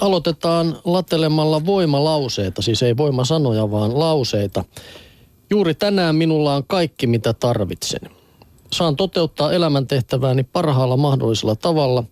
aloitetaan 0.00 0.78
latelemalla 0.84 1.66
voimalauseita, 1.66 2.62
siis 2.62 2.82
ei 2.82 2.96
voimasanoja, 2.96 3.70
vaan 3.70 3.98
lauseita. 3.98 4.64
Juuri 5.50 5.74
tänään 5.74 6.16
minulla 6.16 6.54
on 6.54 6.64
kaikki, 6.66 7.06
mitä 7.06 7.32
tarvitsen. 7.32 8.00
Saan 8.72 8.96
toteuttaa 8.96 9.52
elämäntehtävääni 9.52 10.42
parhaalla 10.42 10.96
mahdollisella 10.96 11.56
tavalla. 11.56 12.04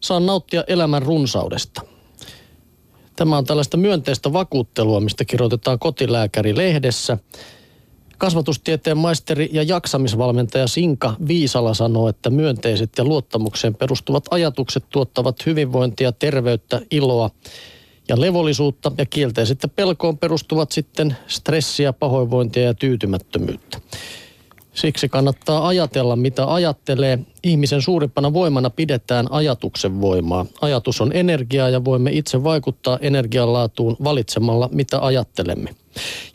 Saan 0.00 0.26
nauttia 0.26 0.64
elämän 0.66 1.02
runsaudesta. 1.02 1.82
Tämä 3.16 3.38
on 3.38 3.44
tällaista 3.44 3.76
myönteistä 3.76 4.32
vakuuttelua, 4.32 5.00
mistä 5.00 5.24
kirjoitetaan 5.24 5.78
kotilääkäri-lehdessä. 5.78 7.18
Kasvatustieteen 8.18 8.98
maisteri 8.98 9.50
ja 9.52 9.62
jaksamisvalmentaja 9.62 10.66
Sinka 10.66 11.14
Viisala 11.28 11.74
sanoo, 11.74 12.08
että 12.08 12.30
myönteiset 12.30 12.90
ja 12.98 13.04
luottamukseen 13.04 13.74
perustuvat 13.74 14.24
ajatukset 14.30 14.84
tuottavat 14.90 15.46
hyvinvointia, 15.46 16.12
terveyttä, 16.12 16.80
iloa 16.90 17.30
ja 18.08 18.20
levollisuutta 18.20 18.92
ja 18.98 19.06
kielteiset 19.06 19.62
ja 19.62 19.68
pelkoon 19.68 20.18
perustuvat 20.18 20.72
sitten 20.72 21.16
stressiä, 21.26 21.92
pahoinvointia 21.92 22.62
ja 22.62 22.74
tyytymättömyyttä. 22.74 23.80
Siksi 24.80 25.08
kannattaa 25.08 25.68
ajatella, 25.68 26.16
mitä 26.16 26.54
ajattelee. 26.54 27.18
Ihmisen 27.42 27.82
suurimpana 27.82 28.32
voimana 28.32 28.70
pidetään 28.70 29.26
ajatuksen 29.30 30.00
voimaa. 30.00 30.46
Ajatus 30.60 31.00
on 31.00 31.10
energiaa 31.14 31.68
ja 31.68 31.84
voimme 31.84 32.10
itse 32.12 32.44
vaikuttaa 32.44 32.98
energianlaatuun 33.00 33.96
valitsemalla, 34.04 34.68
mitä 34.72 34.98
ajattelemme. 34.98 35.70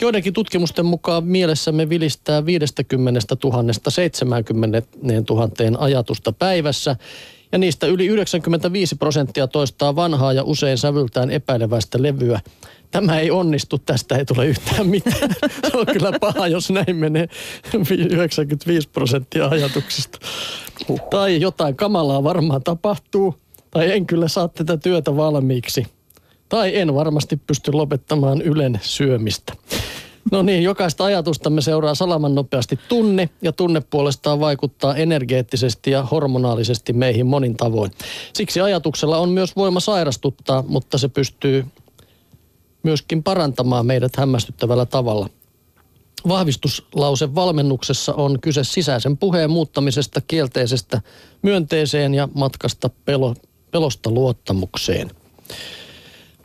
Joidenkin 0.02 0.34
tutkimusten 0.34 0.86
mukaan 0.86 1.24
mielessämme 1.24 1.90
vilistää 1.90 2.46
50 2.46 3.38
000 3.44 3.74
70 3.90 4.82
000 5.30 5.50
ajatusta 5.78 6.32
päivässä 6.32 6.96
ja 7.52 7.58
niistä 7.58 7.88
yli 7.88 8.06
95 8.06 8.96
prosenttia 8.96 9.48
toistaa 9.48 9.96
vanhaa 9.96 10.34
ja 10.34 10.44
usein 10.44 10.78
sävyltään 10.78 11.32
epäileväistä 11.32 12.02
levyä. 12.02 12.40
Tämä 12.94 13.20
ei 13.20 13.32
onnistu, 13.32 13.78
tästä 13.78 14.16
ei 14.16 14.26
tule 14.26 14.46
yhtään 14.46 14.88
mitään. 14.88 15.30
Se 15.72 15.78
on 15.78 15.86
kyllä 15.86 16.20
paha, 16.20 16.48
jos 16.48 16.70
näin 16.70 16.96
menee 16.96 17.28
95 18.12 18.90
prosenttia 18.90 19.48
ajatuksista. 19.48 20.20
Tai 21.10 21.42
jotain 21.42 21.76
kamalaa 21.76 22.24
varmaan 22.24 22.64
tapahtuu, 22.64 23.36
tai 23.72 23.92
en 23.92 24.06
kyllä 24.06 24.28
saa 24.28 24.48
tätä 24.48 24.78
työtä 24.78 25.16
valmiiksi. 25.16 25.86
Tai 26.50 26.78
en 26.78 26.96
varmasti 26.96 27.38
pysty 27.48 27.72
lopettamaan 27.72 28.42
Ylen 28.42 28.80
syömistä. 28.82 29.54
No 30.32 30.42
niin, 30.42 30.64
jokaista 30.64 31.06
ajatustamme 31.06 31.62
seuraa 31.62 31.96
salaman 31.96 32.36
nopeasti 32.36 32.80
tunne, 32.90 33.30
ja 33.42 33.52
tunne 33.52 33.82
puolestaan 33.90 34.40
vaikuttaa 34.40 34.96
energeettisesti 34.96 35.92
ja 35.92 36.04
hormonaalisesti 36.04 36.94
meihin 36.94 37.26
monin 37.26 37.58
tavoin. 37.58 37.92
Siksi 38.34 38.62
ajatuksella 38.62 39.18
on 39.18 39.30
myös 39.30 39.56
voima 39.56 39.80
sairastuttaa, 39.80 40.64
mutta 40.68 40.98
se 40.98 41.08
pystyy 41.08 41.66
myöskin 42.84 43.24
parantamaan 43.24 43.86
meidät 43.86 44.16
hämmästyttävällä 44.16 44.86
tavalla. 44.86 45.30
Vahvistuslause 46.28 47.36
valmennuksessa 47.36 48.14
on 48.14 48.40
kyse 48.40 48.64
sisäisen 48.64 49.18
puheen 49.18 49.52
muuttamisesta 49.52 50.22
kielteisestä 50.22 51.02
myönteiseen 51.42 52.14
ja 52.14 52.30
matkasta 52.34 52.90
pelo, 53.06 53.36
pelosta 53.72 54.12
luottamukseen. 54.12 55.12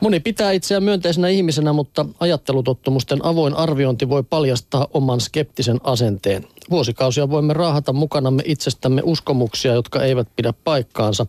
Moni 0.01 0.19
pitää 0.19 0.51
itseään 0.51 0.83
myönteisenä 0.83 1.27
ihmisenä, 1.27 1.73
mutta 1.73 2.05
ajattelutottumusten 2.19 3.25
avoin 3.25 3.53
arviointi 3.53 4.09
voi 4.09 4.23
paljastaa 4.23 4.87
oman 4.93 5.21
skeptisen 5.21 5.79
asenteen. 5.83 6.47
Vuosikausia 6.69 7.29
voimme 7.29 7.53
raahata 7.53 7.93
mukanamme 7.93 8.43
itsestämme 8.45 9.01
uskomuksia, 9.05 9.73
jotka 9.73 10.03
eivät 10.03 10.27
pidä 10.35 10.53
paikkaansa. 10.63 11.25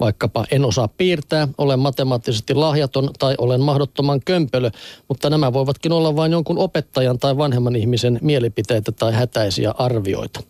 Vaikkapa 0.00 0.44
en 0.50 0.64
osaa 0.64 0.88
piirtää, 0.88 1.48
olen 1.58 1.78
matemaattisesti 1.78 2.54
lahjaton 2.54 3.10
tai 3.18 3.34
olen 3.38 3.60
mahdottoman 3.60 4.20
kömpelö, 4.24 4.70
mutta 5.08 5.30
nämä 5.30 5.52
voivatkin 5.52 5.92
olla 5.92 6.16
vain 6.16 6.32
jonkun 6.32 6.58
opettajan 6.58 7.18
tai 7.18 7.36
vanhemman 7.36 7.76
ihmisen 7.76 8.18
mielipiteitä 8.22 8.92
tai 8.92 9.12
hätäisiä 9.12 9.74
arvioita. 9.78 10.42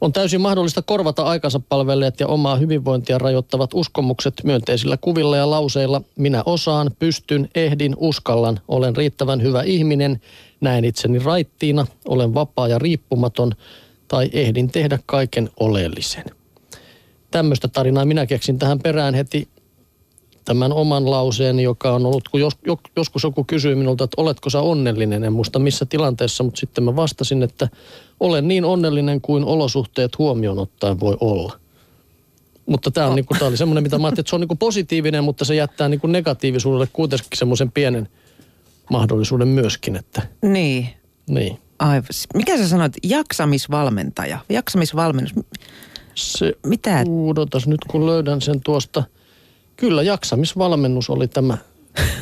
On 0.00 0.12
täysin 0.12 0.40
mahdollista 0.40 0.82
korvata 0.82 1.22
aikansa 1.22 1.60
palvelleet 1.68 2.20
ja 2.20 2.26
omaa 2.26 2.56
hyvinvointia 2.56 3.18
rajoittavat 3.18 3.70
uskomukset 3.74 4.34
myönteisillä 4.44 4.96
kuvilla 4.96 5.36
ja 5.36 5.50
lauseilla. 5.50 6.02
Minä 6.16 6.42
osaan, 6.46 6.90
pystyn, 6.98 7.48
ehdin, 7.54 7.94
uskallan, 7.96 8.60
olen 8.68 8.96
riittävän 8.96 9.42
hyvä 9.42 9.62
ihminen, 9.62 10.20
näen 10.60 10.84
itseni 10.84 11.18
raittiina, 11.18 11.86
olen 12.08 12.34
vapaa 12.34 12.68
ja 12.68 12.78
riippumaton 12.78 13.52
tai 14.08 14.30
ehdin 14.32 14.70
tehdä 14.70 14.98
kaiken 15.06 15.50
oleellisen. 15.60 16.24
Tämmöistä 17.30 17.68
tarinaa 17.68 18.04
minä 18.04 18.26
keksin 18.26 18.58
tähän 18.58 18.78
perään 18.78 19.14
heti 19.14 19.48
tämän 20.44 20.72
oman 20.72 21.10
lauseen, 21.10 21.60
joka 21.60 21.92
on 21.92 22.06
ollut, 22.06 22.28
kun 22.28 22.40
jos, 22.40 22.52
joskus 22.96 23.22
joku 23.22 23.44
kysyi 23.44 23.74
minulta, 23.74 24.04
että 24.04 24.22
oletko 24.22 24.50
sä 24.50 24.60
onnellinen, 24.60 25.24
en 25.24 25.32
muista 25.32 25.58
missä 25.58 25.86
tilanteessa, 25.86 26.44
mutta 26.44 26.60
sitten 26.60 26.84
mä 26.84 26.96
vastasin, 26.96 27.42
että 27.42 27.68
olen 28.20 28.48
niin 28.48 28.64
onnellinen 28.64 29.20
kuin 29.20 29.44
olosuhteet 29.44 30.18
huomioon 30.18 30.58
ottaen 30.58 31.00
voi 31.00 31.16
olla. 31.20 31.58
Mutta 32.66 32.90
tämä, 32.90 33.06
on, 33.06 33.16
niin 33.16 33.26
kuin, 33.26 33.38
tämä 33.38 33.48
oli 33.48 33.56
semmoinen, 33.56 33.82
mitä 33.82 33.98
mä 33.98 34.06
ajattelin, 34.06 34.20
että 34.20 34.30
se 34.30 34.36
on 34.36 34.40
niin 34.40 34.48
kuin 34.48 34.58
positiivinen, 34.58 35.24
mutta 35.24 35.44
se 35.44 35.54
jättää 35.54 35.88
niin 35.88 36.00
kuin 36.00 36.12
negatiivisuudelle 36.12 36.88
kuitenkin 36.92 37.28
semmoisen 37.34 37.72
pienen 37.72 38.08
mahdollisuuden 38.90 39.48
myöskin. 39.48 39.96
Että, 39.96 40.22
niin. 40.42 40.88
Niin. 41.26 41.58
Aivan. 41.78 42.08
Mikä 42.34 42.56
sä 42.56 42.68
sanoit? 42.68 42.92
Jaksamisvalmentaja. 43.02 44.38
Jaksamisvalmennus. 44.48 45.34
Se, 46.18 46.52
Mitä? 46.66 47.04
Odotas 47.30 47.66
nyt 47.66 47.80
kun 47.90 48.06
löydän 48.06 48.40
sen 48.40 48.60
tuosta– 48.60 49.04
Kyllä, 49.78 50.02
jaksamisvalmennus 50.02 51.10
oli 51.10 51.28
tämä, 51.28 51.58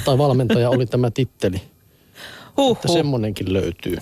tai 0.04 0.18
valmentaja 0.18 0.70
oli 0.70 0.86
tämä 0.86 1.10
titteli. 1.10 1.62
Huhhuh. 2.56 2.76
Että 2.76 2.88
semmonenkin 2.88 3.52
löytyy. 3.52 3.96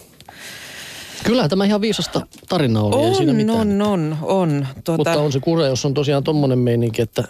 Kyllä 1.24 1.48
tämä 1.48 1.64
ihan 1.64 1.80
viisasta 1.80 2.26
tarina 2.48 2.80
oli, 2.80 2.96
on, 2.96 3.04
ei 3.04 3.14
siinä 3.14 3.32
mitään. 3.32 3.58
On, 3.58 3.82
on, 3.82 4.16
on. 4.22 4.66
Tuota... 4.84 4.96
Mutta 4.96 5.22
on 5.22 5.32
se 5.32 5.40
kure, 5.40 5.66
jos 5.66 5.84
on 5.84 5.94
tosiaan 5.94 6.24
tommonen 6.24 6.58
meininki, 6.58 7.02
että, 7.02 7.24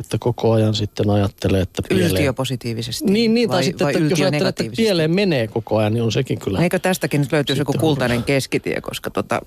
että 0.00 0.16
koko 0.20 0.52
ajan 0.52 0.74
sitten 0.74 1.10
ajattelee, 1.10 1.62
että 1.62 1.82
pieleen... 1.88 2.10
Yltiöpositiivisesti. 2.10 3.04
Niin, 3.04 3.34
niin 3.34 3.48
tai 3.48 3.56
vai, 3.56 3.64
sitten, 3.64 3.84
vai 3.84 3.94
että 3.94 4.04
jos 4.04 4.20
ajattelee, 4.20 4.48
että 4.48 4.64
pieleen 4.76 5.10
menee 5.10 5.46
koko 5.46 5.76
ajan, 5.76 5.94
niin 5.94 6.02
on 6.02 6.12
sekin 6.12 6.38
kyllä. 6.38 6.62
Eikö 6.62 6.78
tästäkin 6.78 7.20
nyt 7.20 7.32
löytyisi 7.32 7.60
joku 7.60 7.72
kultainen 7.72 8.22
keskitie, 8.22 8.80
koska 8.80 9.10
tota, 9.10 9.40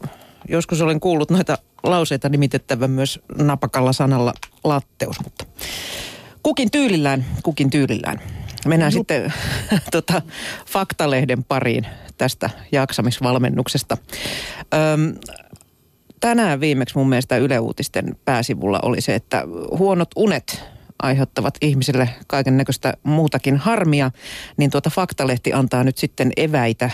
joskus 0.49 0.81
olen 0.81 0.99
kuullut 0.99 1.31
noita 1.31 1.57
lauseita 1.83 2.29
nimitettävän 2.29 2.91
myös 2.91 3.19
napakalla 3.37 3.93
sanalla 3.93 4.33
latteus, 4.63 5.15
mutta 5.23 5.45
Kukin 6.43 6.71
tyylillään, 6.71 7.25
kukin 7.43 7.69
tyylillään. 7.69 8.19
Mennään 8.65 8.93
no. 8.93 8.99
sitten 8.99 9.33
tota, 9.91 10.21
faktalehden 10.67 11.43
pariin 11.43 11.87
tästä 12.17 12.49
jaksamisvalmennuksesta. 12.71 13.97
Öm, 14.73 15.15
tänään 16.21 16.59
viimeksi 16.59 16.97
mun 16.97 17.09
mielestä 17.09 17.37
Yle 17.37 17.59
Uutisten 17.59 18.15
pääsivulla 18.25 18.79
oli 18.83 19.01
se, 19.01 19.15
että 19.15 19.43
huonot 19.77 20.09
unet 20.15 20.63
aiheuttavat 21.03 21.53
ihmisille 21.61 22.09
kaiken 22.27 22.57
näköistä 22.57 22.93
muutakin 23.03 23.57
harmia, 23.57 24.11
niin 24.57 24.71
tuota 24.71 24.89
faktalehti 24.89 25.53
antaa 25.53 25.83
nyt 25.83 25.97
sitten 25.97 26.31
eväitä, 26.37 26.89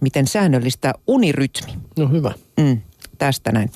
miten 0.00 0.26
säännöllistä 0.26 0.94
unirytmi. 1.06 1.72
No 1.98 2.08
hyvä. 2.08 2.32
Mm, 2.60 2.80
tästä 3.18 3.52
näin. 3.52 3.70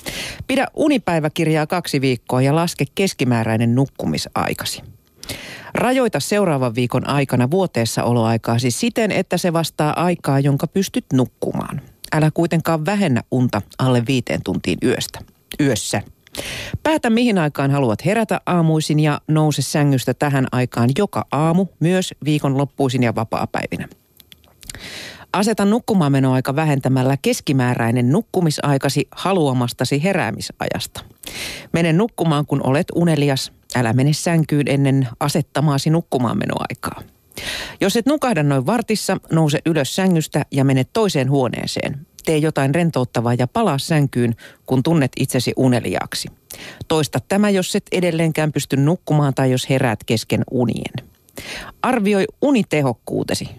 Pidä 0.47 0.67
unipäiväkirjaa 0.75 1.67
kaksi 1.67 2.01
viikkoa 2.01 2.41
ja 2.41 2.55
laske 2.55 2.85
keskimääräinen 2.95 3.75
nukkumisaikasi. 3.75 4.81
Rajoita 5.73 6.19
seuraavan 6.19 6.75
viikon 6.75 7.09
aikana 7.09 7.51
vuoteessa 7.51 8.03
oloaikaa 8.03 8.59
siis 8.59 8.79
siten, 8.79 9.11
että 9.11 9.37
se 9.37 9.53
vastaa 9.53 10.03
aikaa, 10.03 10.39
jonka 10.39 10.67
pystyt 10.67 11.05
nukkumaan. 11.13 11.81
Älä 12.11 12.31
kuitenkaan 12.33 12.85
vähennä 12.85 13.23
unta 13.31 13.61
alle 13.79 14.03
viiteen 14.07 14.41
tuntiin 14.43 14.77
yöstä. 14.83 15.19
Yössä. 15.59 16.01
Päätä 16.83 17.09
mihin 17.09 17.37
aikaan 17.37 17.71
haluat 17.71 18.05
herätä 18.05 18.41
aamuisin 18.45 18.99
ja 18.99 19.21
nouse 19.27 19.61
sängystä 19.61 20.13
tähän 20.13 20.47
aikaan 20.51 20.89
joka 20.97 21.25
aamu, 21.31 21.65
myös 21.79 22.13
viikon 22.25 22.57
loppuisin 22.57 23.03
ja 23.03 23.15
vapaapäivinä. 23.15 23.87
Aseta 25.33 25.65
nukkumaanmenoaika 25.65 26.55
vähentämällä 26.55 27.17
keskimääräinen 27.21 28.11
nukkumisaikasi 28.11 29.07
haluamastasi 29.11 30.03
heräämisajasta. 30.03 31.03
Mene 31.73 31.93
nukkumaan, 31.93 32.45
kun 32.45 32.61
olet 32.63 32.87
unelias 32.95 33.51
Älä 33.75 33.93
mene 33.93 34.13
sänkyyn 34.13 34.67
ennen 34.67 35.07
asettamaasi 35.19 35.89
nukkumaanmenoaikaa. 35.89 37.01
Jos 37.81 37.95
et 37.95 38.05
nukahda 38.05 38.43
noin 38.43 38.65
vartissa, 38.65 39.17
nouse 39.31 39.59
ylös 39.65 39.95
sängystä 39.95 40.45
ja 40.51 40.63
mene 40.63 40.83
toiseen 40.93 41.29
huoneeseen. 41.29 42.07
Tee 42.25 42.37
jotain 42.37 42.75
rentouttavaa 42.75 43.33
ja 43.33 43.47
palaa 43.47 43.77
sänkyyn, 43.77 44.35
kun 44.65 44.83
tunnet 44.83 45.11
itsesi 45.19 45.53
uneliaaksi. 45.55 46.27
Toista 46.87 47.19
tämä, 47.27 47.49
jos 47.49 47.75
et 47.75 47.85
edelleenkään 47.91 48.51
pysty 48.51 48.77
nukkumaan 48.77 49.33
tai 49.33 49.51
jos 49.51 49.69
heräät 49.69 50.03
kesken 50.03 50.43
unien. 50.51 51.07
Arvioi 51.81 52.25
unitehokkuutesi. 52.41 53.49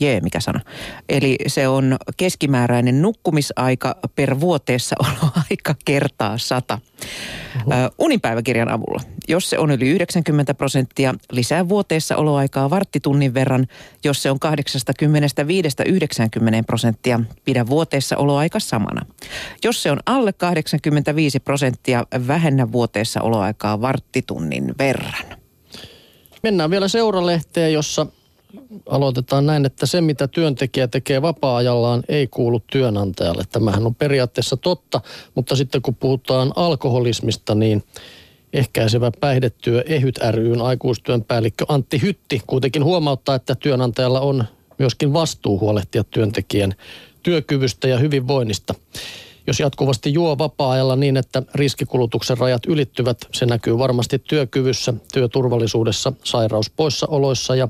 Jee, 0.00 0.20
mikä 0.20 0.40
sana. 0.40 0.60
Eli 1.08 1.36
se 1.46 1.68
on 1.68 1.96
keskimääräinen 2.16 3.02
nukkumisaika 3.02 3.96
per 4.14 4.40
vuoteessa 4.40 4.96
oloaika 4.98 5.74
kertaa 5.84 6.38
sata. 6.38 6.78
Uh, 7.56 7.72
unipäiväkirjan 7.98 8.68
avulla. 8.68 9.00
Jos 9.28 9.50
se 9.50 9.58
on 9.58 9.70
yli 9.70 9.88
90 9.88 10.54
prosenttia, 10.54 11.14
lisää 11.32 11.68
vuoteessa 11.68 12.16
oloaikaa 12.16 12.70
varttitunnin 12.70 13.34
verran. 13.34 13.66
Jos 14.04 14.22
se 14.22 14.30
on 14.30 14.38
85-90 14.46 14.48
prosenttia, 16.66 17.20
pidä 17.44 17.66
vuoteessa 17.66 18.16
oloaika 18.16 18.60
samana. 18.60 19.06
Jos 19.64 19.82
se 19.82 19.90
on 19.90 19.98
alle 20.06 20.32
85 20.32 21.40
prosenttia, 21.40 22.06
vähennä 22.26 22.72
vuoteessa 22.72 23.22
oloaikaa 23.22 23.80
varttitunnin 23.80 24.74
verran. 24.78 25.38
Mennään 26.42 26.70
vielä 26.70 26.88
seuralehteen, 26.88 27.72
jossa 27.72 28.06
aloitetaan 28.90 29.46
näin, 29.46 29.66
että 29.66 29.86
se 29.86 30.00
mitä 30.00 30.28
työntekijä 30.28 30.88
tekee 30.88 31.22
vapaa-ajallaan 31.22 32.02
ei 32.08 32.26
kuulu 32.26 32.62
työnantajalle. 32.72 33.44
Tämähän 33.52 33.86
on 33.86 33.94
periaatteessa 33.94 34.56
totta, 34.56 35.00
mutta 35.34 35.56
sitten 35.56 35.82
kun 35.82 35.94
puhutaan 35.94 36.52
alkoholismista, 36.56 37.54
niin 37.54 37.84
ehkäisevä 38.52 39.10
päihdetyö 39.20 39.84
EHYT 39.86 40.18
ryn 40.30 40.62
aikuistyön 40.62 41.24
päällikkö 41.24 41.64
Antti 41.68 42.02
Hytti 42.02 42.42
kuitenkin 42.46 42.84
huomauttaa, 42.84 43.34
että 43.34 43.54
työnantajalla 43.54 44.20
on 44.20 44.44
myöskin 44.78 45.12
vastuu 45.12 45.60
huolehtia 45.60 46.04
työntekijän 46.04 46.74
työkyvystä 47.22 47.88
ja 47.88 47.98
hyvinvoinnista. 47.98 48.74
Jos 49.46 49.60
jatkuvasti 49.60 50.12
juo 50.12 50.38
vapaa-ajalla 50.38 50.96
niin, 50.96 51.16
että 51.16 51.42
riskikulutuksen 51.54 52.38
rajat 52.38 52.66
ylittyvät, 52.66 53.18
se 53.32 53.46
näkyy 53.46 53.78
varmasti 53.78 54.18
työkyvyssä, 54.18 54.94
työturvallisuudessa, 55.12 56.12
sairauspoissaoloissa 56.24 57.56
ja 57.56 57.68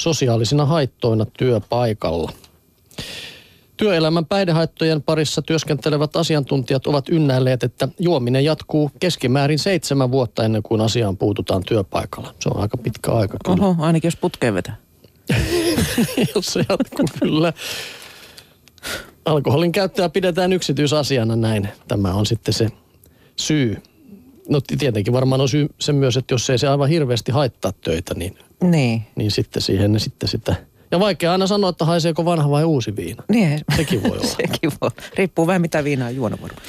sosiaalisina 0.00 0.66
haittoina 0.66 1.26
työpaikalla. 1.38 2.32
Työelämän 3.76 4.26
päihdehaittojen 4.26 5.02
parissa 5.02 5.42
työskentelevät 5.42 6.16
asiantuntijat 6.16 6.86
ovat 6.86 7.08
ynnäilleet, 7.08 7.62
että 7.62 7.88
juominen 7.98 8.44
jatkuu 8.44 8.90
keskimäärin 9.00 9.58
seitsemän 9.58 10.10
vuotta 10.10 10.44
ennen 10.44 10.62
kuin 10.62 10.80
asiaan 10.80 11.16
puututaan 11.16 11.62
työpaikalla. 11.62 12.34
Se 12.40 12.48
on 12.48 12.60
aika 12.60 12.76
pitkä 12.76 13.12
aika 13.12 13.36
kyllä. 13.44 13.66
Oho, 13.66 13.84
ainakin 13.84 14.08
jos 14.08 14.16
putkeen 14.16 14.54
vetää. 14.54 14.76
jos 16.34 16.46
se 16.46 16.64
jatkuu 16.68 17.06
kyllä. 17.20 17.52
Alkoholin 19.24 19.72
käyttöä 19.72 20.08
pidetään 20.08 20.52
yksityisasiana 20.52 21.36
näin. 21.36 21.68
Tämä 21.88 22.14
on 22.14 22.26
sitten 22.26 22.54
se 22.54 22.68
syy. 23.36 23.76
No 24.48 24.60
tietenkin 24.60 25.12
varmaan 25.12 25.40
on 25.40 25.48
syy 25.48 25.68
se 25.80 25.92
myös, 25.92 26.16
että 26.16 26.34
jos 26.34 26.50
ei 26.50 26.58
se 26.58 26.68
aivan 26.68 26.88
hirveästi 26.88 27.32
haittaa 27.32 27.72
töitä, 27.72 28.14
niin 28.14 28.38
niin. 28.62 29.02
Niin 29.16 29.30
sitten 29.30 29.62
siihen 29.62 29.92
niin 29.92 30.00
sitten 30.00 30.28
sitä. 30.28 30.54
Ja 30.90 31.00
vaikea 31.00 31.32
aina 31.32 31.46
sanoa, 31.46 31.70
että 31.70 31.84
haiseeko 31.84 32.24
vanha 32.24 32.50
vai 32.50 32.64
uusi 32.64 32.96
viina. 32.96 33.22
Niin. 33.28 33.60
Sekin 33.76 34.02
voi 34.02 34.10
olla. 34.10 34.26
Sekin 34.42 34.72
voi. 34.80 34.90
Riippuu 35.14 35.46
vähän 35.46 35.60
mitä 35.60 35.84
viinaa 35.84 36.10
juonut 36.10 36.42
varmaan. 36.42 36.62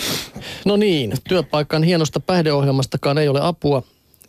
No 0.65 0.75
niin, 0.77 1.13
työpaikan 1.29 1.83
hienosta 1.83 2.19
päihdeohjelmastakaan 2.19 3.17
ei 3.17 3.27
ole 3.27 3.39
apua, 3.43 3.83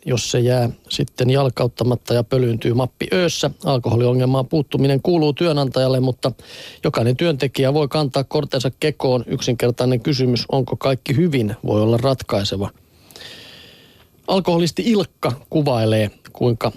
jos 0.05 0.31
se 0.31 0.39
jää 0.39 0.69
sitten 0.89 1.29
jalkauttamatta 1.29 2.13
ja 2.13 2.23
pölyyntyy 2.23 2.73
mappi 2.73 3.07
öössä. 3.13 3.51
Alkoholiongelmaan 3.65 4.47
puuttuminen 4.47 5.01
kuuluu 5.01 5.33
työnantajalle, 5.33 5.99
mutta 5.99 6.31
jokainen 6.83 7.17
työntekijä 7.17 7.73
voi 7.73 7.87
kantaa 7.87 8.23
kortensa 8.23 8.71
kekoon. 8.79 9.23
Yksinkertainen 9.27 10.01
kysymys, 10.01 10.45
onko 10.51 10.75
kaikki 10.75 11.15
hyvin, 11.15 11.55
voi 11.65 11.81
olla 11.81 11.97
ratkaiseva. 11.97 12.69
Alkoholisti 14.27 14.83
Ilkka 14.85 15.31
kuvailee, 15.49 16.11
kuinka 16.33 16.71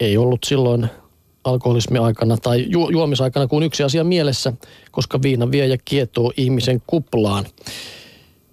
ei 0.00 0.16
ollut 0.16 0.44
silloin 0.44 0.86
alkoholismiaikana 1.44 2.36
tai 2.36 2.66
ju- 2.68 2.90
juomisaikana 2.90 3.46
kuin 3.46 3.62
yksi 3.62 3.82
asia 3.82 4.04
mielessä, 4.04 4.52
koska 4.90 5.22
viina 5.22 5.50
vie 5.50 5.66
ja 5.66 5.78
kietoo 5.84 6.32
ihmisen 6.36 6.82
kuplaan. 6.86 7.46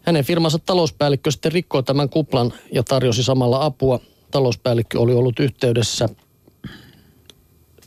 Hänen 0.02 0.26
firmansa 0.26 0.60
talouspäällikkö 0.60 1.32
sitten 1.32 1.52
rikkoi 1.52 1.84
tämän 1.84 2.10
kuplan 2.10 2.54
ja 2.74 2.84
tarjosi 2.84 3.24
samalla 3.24 3.66
apua. 3.66 4.00
Talouspäällikkö 4.32 5.00
oli 5.00 5.14
ollut 5.14 5.40
yhteydessä 5.40 6.10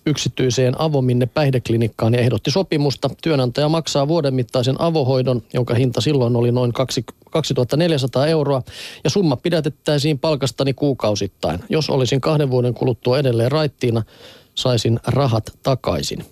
yksityiseen 0.06 0.80
avominne 0.80 1.26
päihdeklinikkaan 1.26 2.14
ja 2.14 2.20
ehdotti 2.20 2.50
sopimusta. 2.50 3.10
Työnantaja 3.22 3.68
maksaa 3.68 4.08
vuoden 4.08 4.34
mittaisen 4.34 4.80
avohoidon, 4.80 5.42
jonka 5.54 5.74
hinta 5.74 6.00
silloin 6.00 6.36
oli 6.36 6.52
noin 6.52 6.72
2400 7.30 8.26
euroa, 8.26 8.62
ja 9.04 9.10
summa 9.10 9.36
pidätettäisiin 9.36 10.18
palkastani 10.18 10.74
kuukausittain. 10.74 11.60
Jos 11.68 11.90
olisin 11.90 12.20
kahden 12.20 12.50
vuoden 12.50 12.74
kuluttua 12.74 13.18
edelleen 13.18 13.52
raittiina, 13.52 14.02
saisin 14.54 15.00
rahat 15.06 15.52
takaisin. 15.62 16.24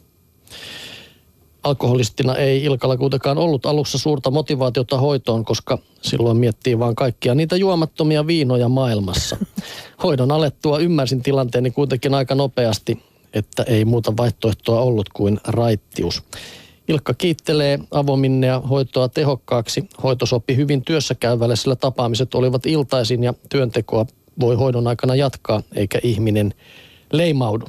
Alkoholistina 1.62 2.36
ei 2.36 2.64
Ilkalla 2.64 2.96
kuitenkaan 2.96 3.38
ollut 3.38 3.66
alussa 3.66 3.98
suurta 3.98 4.30
motivaatiota 4.30 4.98
hoitoon, 4.98 5.44
koska 5.44 5.78
silloin 6.02 6.36
miettii 6.36 6.78
vaan 6.78 6.94
kaikkia 6.94 7.34
niitä 7.34 7.56
juomattomia 7.56 8.26
viinoja 8.26 8.68
maailmassa. 8.68 9.36
Hoidon 10.02 10.32
alettua 10.32 10.78
ymmärsin 10.78 11.22
tilanteeni 11.22 11.70
kuitenkin 11.70 12.14
aika 12.14 12.34
nopeasti 12.34 13.07
että 13.34 13.62
ei 13.62 13.84
muuta 13.84 14.16
vaihtoehtoa 14.16 14.80
ollut 14.80 15.08
kuin 15.08 15.40
raittius. 15.44 16.22
Ilkka 16.88 17.14
kiittelee 17.14 17.78
avominnea 17.90 18.60
hoitoa 18.60 19.08
tehokkaaksi. 19.08 19.88
Hoito 20.02 20.26
sopi 20.26 20.56
hyvin 20.56 20.84
työssä 20.84 21.14
käyvälle, 21.14 21.56
sillä 21.56 21.76
tapaamiset 21.76 22.34
olivat 22.34 22.66
iltaisin 22.66 23.24
ja 23.24 23.34
työntekoa 23.48 24.06
voi 24.40 24.56
hoidon 24.56 24.86
aikana 24.86 25.14
jatkaa, 25.14 25.62
eikä 25.74 25.98
ihminen 26.02 26.54
leimaudu. 27.12 27.66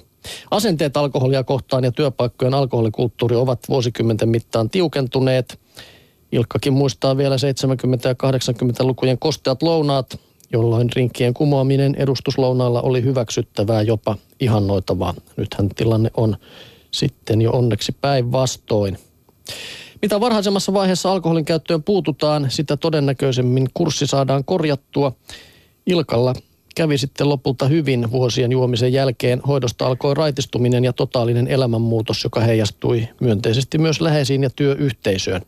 Asenteet 0.52 0.98
alkoholia 0.98 1.44
kohtaan 1.44 1.84
ja 1.84 1.92
työpaikkojen 1.92 2.54
alkoholikulttuuri 2.54 3.36
ovat 3.36 3.60
vuosikymmenten 3.70 4.30
mittaan 4.30 4.70
tiukentuneet. 4.70 5.60
Ilkkakin 6.32 6.74
muistaa 6.74 7.18
vielä 7.18 7.36
70- 7.36 7.40
ja 8.08 8.14
80-lukujen 8.14 9.20
kosteat 9.20 9.64
lounaat, 9.64 10.20
jolloin 10.54 10.90
rinkkien 10.96 11.34
kumoaminen 11.34 11.96
edustuslounaalla 11.96 12.82
oli 12.82 13.04
hyväksyttävää, 13.04 13.82
jopa 13.82 14.16
ihannoitavaa. 14.40 15.14
Nythän 15.38 15.70
tilanne 15.70 16.12
on 16.18 16.38
sitten 16.92 17.42
jo 17.42 17.52
onneksi 17.52 17.92
päinvastoin. 18.02 18.98
Mitä 20.02 20.20
varhaisemmassa 20.20 20.74
vaiheessa 20.74 21.12
alkoholin 21.12 21.46
käyttöön 21.46 21.84
puututaan, 21.84 22.46
sitä 22.50 22.78
todennäköisemmin 22.78 23.68
kurssi 23.74 24.08
saadaan 24.08 24.46
korjattua. 24.46 25.12
Ilkalla 25.86 26.34
kävi 26.76 26.98
sitten 26.98 27.30
lopulta 27.30 27.68
hyvin 27.68 28.12
vuosien 28.12 28.52
juomisen 28.52 28.94
jälkeen. 28.94 29.42
Hoidosta 29.48 29.88
alkoi 29.88 30.14
raitistuminen 30.14 30.84
ja 30.84 30.94
totaalinen 30.94 31.48
elämänmuutos, 31.48 32.24
joka 32.24 32.40
heijastui 32.40 33.08
myönteisesti 33.20 33.78
myös 33.78 34.02
läheisiin 34.02 34.44
ja 34.44 34.50
työyhteisöön. 34.50 35.42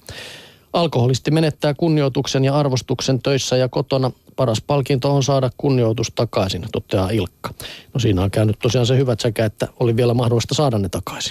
Alkoholisti 0.73 1.31
menettää 1.31 1.73
kunnioituksen 1.73 2.43
ja 2.43 2.55
arvostuksen 2.55 3.21
töissä 3.21 3.57
ja 3.57 3.69
kotona. 3.69 4.11
Paras 4.35 4.61
palkinto 4.67 5.15
on 5.15 5.23
saada 5.23 5.49
kunnioitus 5.57 6.11
takaisin, 6.15 6.65
toteaa 6.71 7.09
Ilkka. 7.09 7.53
No 7.93 7.99
siinä 7.99 8.23
on 8.23 8.31
käynyt 8.31 8.59
tosiaan 8.59 8.87
se 8.87 8.97
hyvä 8.97 9.15
sekä, 9.19 9.45
että 9.45 9.67
oli 9.79 9.95
vielä 9.95 10.13
mahdollista 10.13 10.55
saada 10.55 10.77
ne 10.77 10.89
takaisin. 10.89 11.29